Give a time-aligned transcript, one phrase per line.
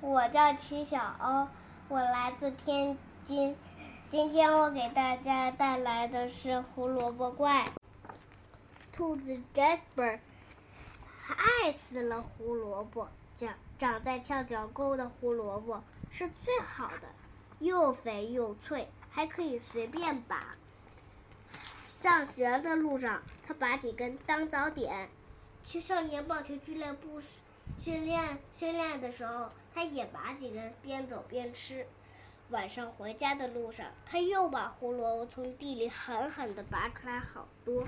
[0.00, 1.48] 我叫齐小欧，
[1.88, 3.56] 我来自天津。
[4.12, 7.68] 今天我给大家带来的是胡萝卜怪。
[8.92, 10.20] 兔子 Jasper
[11.26, 17.08] 爱死了胡萝卜，长长在跳脚沟的胡萝卜是最好的，
[17.58, 20.54] 又肥又脆，还可以随便拔。
[21.86, 25.08] 上学的路上，他拔几根当早点；
[25.64, 27.26] 去少年棒球俱乐部时。
[27.80, 31.86] 训练训练的时候，他也拔几根，边走边吃。
[32.50, 37.86] 晚上回家的路上，他又把胡萝卜从地里狠狠地拔出来好多。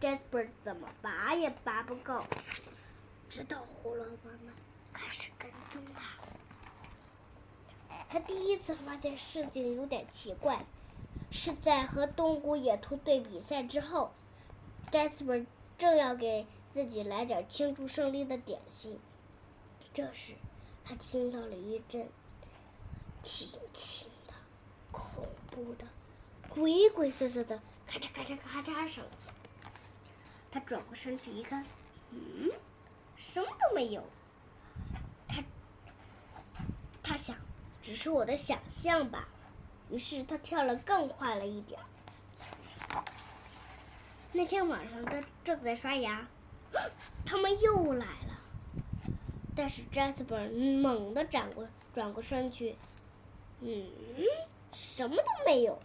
[0.00, 2.24] Jasper 怎么拔也拔不够，
[3.28, 4.54] 直到胡萝卜们
[4.92, 6.02] 开始跟踪他。
[8.08, 10.64] 他第一次发现事情有点奇怪，
[11.30, 14.12] 是在和东古野兔队比赛之后
[14.90, 15.46] ，Jasper
[15.78, 16.46] 正要给。
[16.72, 18.98] 自己来点庆祝胜利的点心。
[19.92, 20.34] 这时，
[20.84, 22.08] 他听到了一阵
[23.22, 24.34] 轻轻的、
[24.92, 25.86] 恐怖的、
[26.48, 29.04] 鬼鬼祟祟的咔嚓咔嚓咔嚓声。
[30.52, 31.64] 他转过身去一看，
[32.10, 32.50] 嗯，
[33.16, 34.04] 什么都没有。
[35.28, 35.42] 他
[37.02, 37.36] 他想，
[37.82, 39.28] 只是我的想象吧。
[39.90, 41.80] 于是他跳了更快了一点。
[44.32, 46.28] 那天晚上，他正在刷牙。
[47.24, 48.40] 他们又来了，
[49.54, 52.76] 但是 Jasper 猛地转过转过身去，
[53.60, 53.90] 嗯，
[54.72, 55.78] 什么都没有。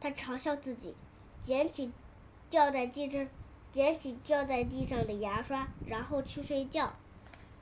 [0.00, 0.94] 他嘲笑自己，
[1.42, 1.90] 捡起
[2.50, 3.28] 掉在地上
[3.72, 6.92] 捡起掉在地上的牙刷，然后去睡觉，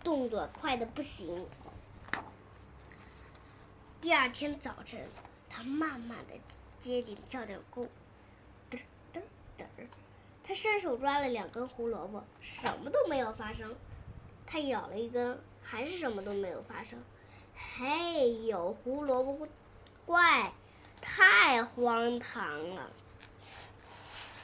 [0.02, 1.46] 动作快的不行。
[4.00, 5.08] 第二天早晨，
[5.48, 6.34] 他慢慢的
[6.80, 7.88] 接近跳跳沟，
[10.46, 13.74] 他伸手抓了两根胡萝卜，什么都没有发生。
[14.46, 17.02] 他咬了一根，还是什么都没有发生。
[17.56, 19.48] 嘿，有胡萝卜
[20.04, 20.52] 怪，
[21.00, 22.90] 太荒唐了。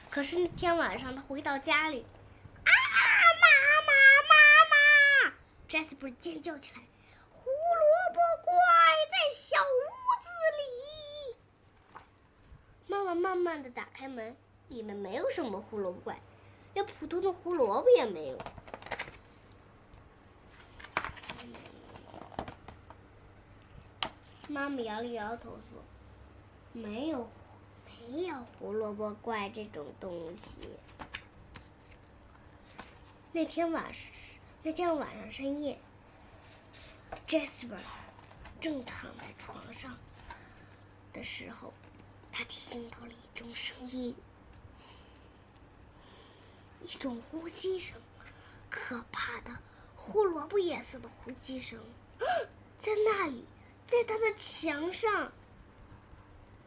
[0.09, 2.07] 可是那天晚上，他回到家里，
[2.65, 2.73] 啊，
[3.43, 3.47] 妈
[3.87, 3.93] 妈，
[4.31, 4.35] 妈
[4.71, 5.35] 妈
[5.69, 6.81] ！Jasper 尖叫起来，
[7.31, 8.55] 胡萝卜怪
[9.11, 9.79] 在小屋
[10.25, 11.37] 子里。
[12.87, 14.35] 妈妈慢慢的打开门。
[14.71, 16.19] 里面没有什么胡萝卜怪，
[16.75, 18.39] 连普通的胡萝卜也没有。
[24.49, 25.83] 妈妈摇了摇头说
[26.73, 27.29] ：“没有，
[28.01, 30.71] 没有胡萝卜怪这种东西。”
[33.33, 34.11] 那天晚上，
[34.63, 35.79] 那天晚上深夜
[37.29, 37.79] ，Jasper
[38.61, 39.97] 正躺在床上
[41.13, 41.73] 的时候，
[42.33, 44.17] 他听到了一种声音。
[46.83, 48.01] 一种呼吸声，
[48.71, 49.59] 可怕的
[49.95, 51.79] 胡萝卜颜色的呼吸声，
[52.81, 53.45] 在那里，
[53.87, 55.33] 在他的墙上，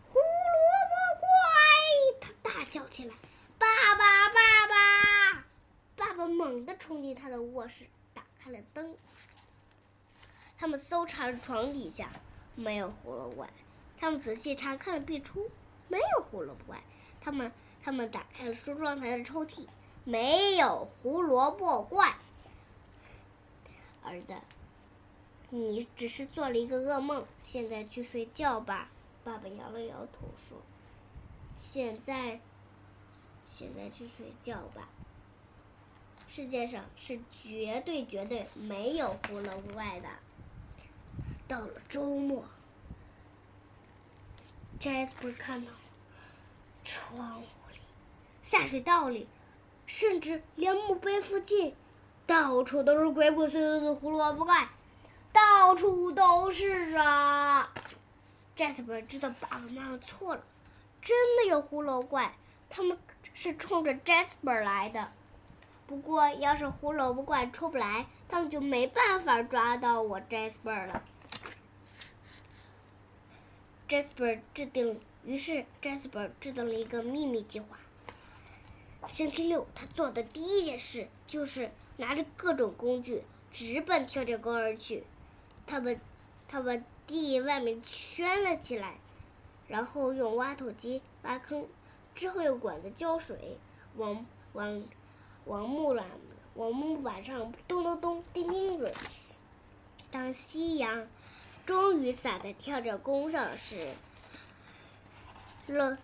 [0.08, 1.28] 胡萝卜怪！
[2.22, 3.16] 他大叫起来
[3.58, 5.46] ：“爸爸，爸爸！”
[5.98, 8.96] 爸爸猛地冲进他的卧室，打开了灯。
[10.58, 12.10] 他们搜查了床底下，
[12.56, 13.48] 没有胡萝卜怪；
[14.00, 15.50] 他们仔细查看了壁橱，
[15.88, 16.78] 没有胡萝卜怪；
[17.20, 17.52] 他们
[17.84, 19.68] 他们打开了梳妆台的抽屉。
[20.06, 22.18] 没有胡萝卜怪，
[24.04, 24.36] 儿子，
[25.50, 28.90] 你只是做了一个噩梦，现在去睡觉吧。
[29.24, 30.58] 爸爸摇了摇头说
[31.56, 32.42] ：“现在，
[33.48, 34.90] 现在去睡觉吧。
[36.28, 40.10] 世界上是绝对绝对没有胡萝卜怪的。”
[41.48, 42.44] 到了周末
[44.82, 45.72] ，Jasper 看到
[46.84, 47.80] 窗户里、
[48.44, 49.28] 下水道里。
[50.04, 51.74] 甚至连墓碑附近，
[52.28, 54.68] 到处都是鬼鬼祟祟的胡萝卜怪，
[55.32, 57.72] 到处都是啊
[58.58, 60.44] ！Jasper 知道爸爸妈妈错了，
[61.02, 62.34] 真的有胡萝卜怪，
[62.70, 62.98] 他们
[63.34, 65.10] 是冲着 Jasper 来的。
[65.88, 71.02] 不过要是胡萝卜怪出不来，他们就没办法抓到我 Jasper 了。
[73.88, 77.78] Jasper 制定，于是 Jasper 制定了一个秘密计划。
[79.08, 85.04] 星期六，他做的第一件事就是拿着各种工具直奔跳跳沟而去。
[85.68, 85.96] 他把
[86.48, 88.96] 他把地外面圈了起来，
[89.68, 91.68] 然后用挖土机挖坑，
[92.16, 93.58] 之后用管子浇水，
[93.96, 94.84] 往往
[95.46, 96.06] 往木板
[96.56, 98.94] 往木板上咚咚咚钉钉子。
[100.12, 101.08] 当夕阳
[101.66, 103.90] 终于洒在跳跳工上时，
[105.68, 105.98] 了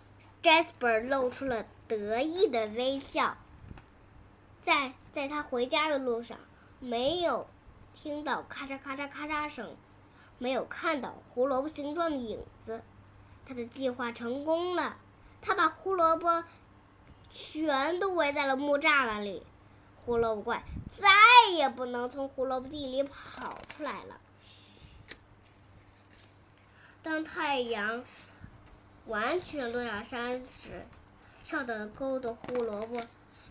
[0.43, 1.65] Jasper 露出了。
[1.87, 3.35] 得意的微笑，
[4.61, 6.37] 在在他回家的路上，
[6.79, 7.47] 没有
[7.95, 9.75] 听到咔嚓咔嚓咔嚓声，
[10.37, 12.83] 没有看到胡萝卜形状的影子。
[13.47, 14.97] 他的计划成功了，
[15.41, 16.43] 他把胡萝卜
[17.31, 19.41] 全都围在了木栅栏里，
[19.95, 21.09] 胡萝卜怪再
[21.53, 24.21] 也不能从胡萝卜地里跑出来了。
[27.01, 28.03] 当太阳
[29.09, 30.85] 完全落下山时，
[31.43, 33.01] 笑得勾的胡萝卜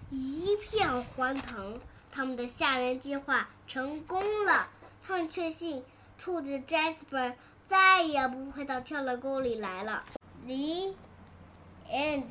[0.09, 1.81] 一片欢腾。
[2.11, 4.69] 他们的吓人计划成功了，
[5.07, 5.85] 他们确信
[6.17, 7.35] 兔子 Jasper
[7.69, 10.05] 再也不会到跳的沟里来了。
[10.47, 10.95] The
[11.91, 12.25] end.